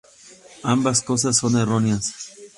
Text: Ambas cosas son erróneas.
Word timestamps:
Ambas 0.63 1.03
cosas 1.03 1.37
son 1.37 1.55
erróneas. 1.59 2.05